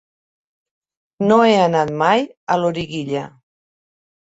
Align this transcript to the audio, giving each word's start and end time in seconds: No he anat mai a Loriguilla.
No 1.27 1.37
he 1.43 1.53
anat 1.67 1.93
mai 2.03 2.27
a 2.55 2.59
Loriguilla. 2.65 3.29